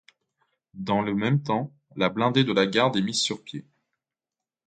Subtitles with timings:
[0.73, 3.67] Dans le même temps, la blindée de la Garde est mise sur pied.